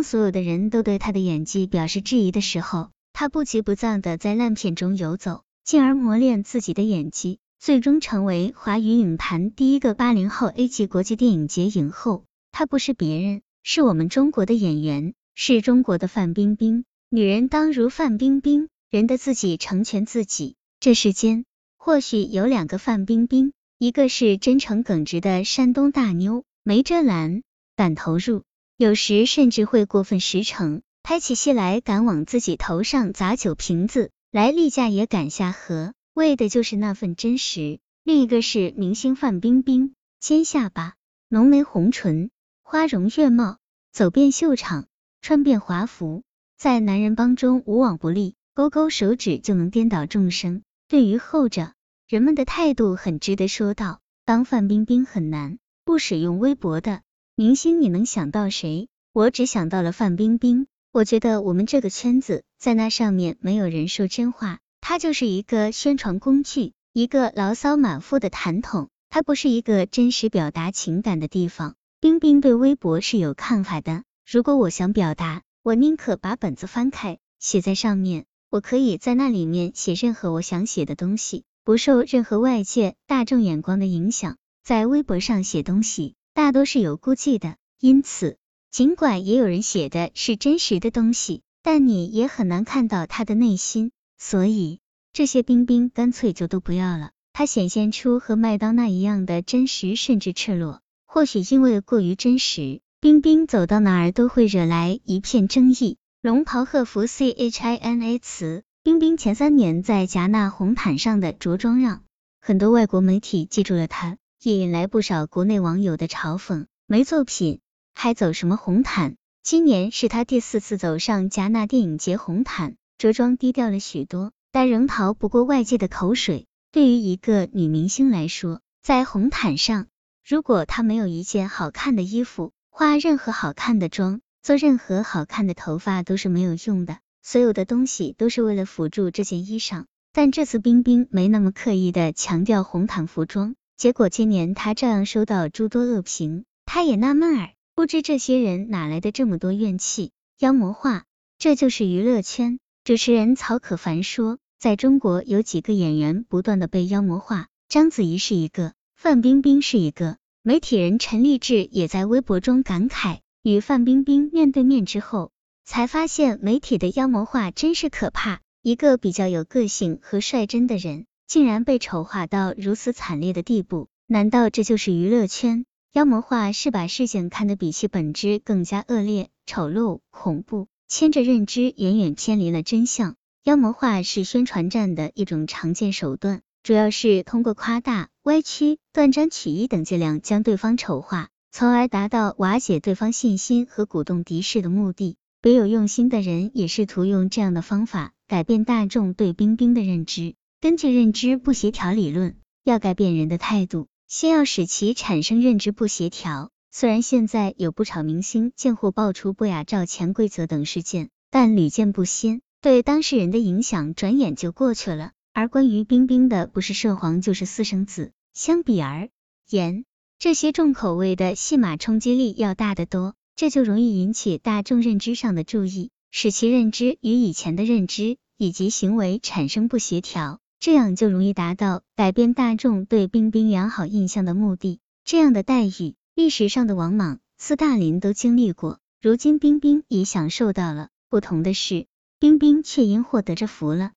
[0.00, 12.24] 当所有的人都对他的演技表示质疑的时候，他不急不躁的在烂片中游走，进而磨练自己的演技，最终成为华语影坛第一个八零后 A 级国际电影节影后。
[12.50, 16.86] 他不是别人，是我们中国的演员，是中国的范冰冰。
[17.10, 20.56] 女人当如范冰冰，人的自己成全自己。
[20.80, 21.44] 这世间
[21.76, 27.42] 或许有两个范冰冰，一个是真诚耿直的山东大妞，没遮拦，
[27.76, 28.44] 敢投入。
[28.80, 37.78] 有时甚至会过分实诚，拍起戏来敢往自己头上砸酒瓶子，来例假也敢下河，为的就是那份真实。
[38.04, 40.94] 另一个是明星范冰冰，尖下巴，
[41.28, 42.30] 浓眉红唇，
[42.62, 43.58] 花容月貌，
[43.92, 44.86] 走遍秀场，
[45.20, 46.22] 穿遍华服，
[46.56, 50.62] 在男人帮中无往不利，勾勾手指就能颠倒众生。
[50.88, 51.74] 对于后者，
[52.08, 54.00] 人们的态度很值得说道。
[54.24, 57.02] 当范冰冰很难，不使用微博的。
[57.40, 58.88] 明星你能想到谁？
[59.14, 60.66] 我只想到了范冰冰。
[60.92, 71.76] 我觉得我们这个圈子在那上面没有人说真话，她就是一个宣传工具，一个牢骚满腹的痰桶，它不是一个真实表达情感的地方。
[71.98, 84.36] 冰冰对微博是有看法的，如果我想表达，我宁可把本子翻开，写在上面，我可以在那里面写任何我想写的东西，不受任何外界大众眼光的影响。
[84.62, 86.16] 在微博上写东西。
[86.34, 88.38] 大多是有估计的，因此，
[88.70, 93.90] 尽管也有人写的是真实的东西，但你也很难看到他的内心。
[94.18, 94.80] 所以，
[95.12, 97.10] 这些冰冰干脆就都不要了。
[97.32, 100.80] 他显现出和麦当娜一样的真实，甚至赤裸。
[101.06, 105.96] 或许因为过于真实，冰冰走到哪儿都会惹来一片争议。
[106.22, 112.02] 龙袍贺服 C H I N A 词，冰冰前三年在戛纳红毯上的着装，让
[112.40, 114.18] 很多外国媒体记住了他。
[114.42, 117.60] 也引来不少国内网友的嘲讽，没作品
[117.94, 119.16] 还走什么红毯？
[119.42, 126.46] 今年是他第四次走上戛纳电影节红毯，着装低调了许多，但仍逃不过外界的口水。
[126.72, 129.88] 对于一个女明星来说，在红毯上，
[130.26, 136.96] 如果她没有一件好看的衣服，化任何好看的妆，做任何好看的头发都是没有用的。
[137.22, 139.84] 所有的东西都是为了辅助这件衣裳。
[140.12, 143.54] 但这次冰冰没那么刻意的强调红毯服装。
[143.80, 150.10] 结果今年他照样收到诸多恶评，他也纳闷儿，不知这些人哪来的这么多怨气。
[150.38, 151.04] 妖魔化，
[151.38, 152.58] 这就是娱乐圈。
[152.84, 160.18] 主持人曹可凡说，在中国有几个演员不断的被妖魔化，章子怡是一个，范冰冰是一个。
[160.42, 165.30] 媒体人陈立志也在微博中感慨，与范冰冰面对面之后，
[165.64, 168.42] 才发现媒体的妖魔化真是可怕。
[168.60, 171.06] 一个比较有个性和率真的人。
[171.30, 175.64] 竟然被丑化到如此惨烈的地步，难道这就是娱乐圈？
[175.92, 183.14] 妖魔化是把事情看得比其本质更加恶劣、丑陋、恐怖，牵着认知远远偏离了真相。
[183.44, 195.16] 妖魔化是宣传战的一种常见手段，主要是通过夸大、歪曲、断章取义等伎俩将对方丑化，从而达到瓦解对方信心和鼓动敌视的目的。
[195.40, 200.34] 别有用心的人也试图用这样的方法改变大众对冰冰的认知。
[200.62, 206.50] 根据认知不协调理论，要改变人的态度，先要使其产生认知不协调。
[206.70, 215.12] 虽然现在有不少明星贱货爆出不雅照、潜规则等事件，但屡见不鲜，对当事人的影响转眼就过去了。
[215.32, 219.08] 而关于冰冰的，不是涉黄就是私生子，相比而
[219.48, 219.86] 言，
[220.18, 230.38] 这些重口味的戏码冲击力要大得多，这就容易引起大众认知上的注意，使其认知与以前的认知以及行为产生不协调。
[230.60, 234.78] 这样就容易达到改变大众对冰冰良好印象的目的。
[235.06, 240.90] 这样的待遇，历史上的王莽、斯大林都经历过，如今冰冰已享受到了。
[241.08, 241.86] 不同的是，
[242.18, 243.92] 冰冰却因获得着福了。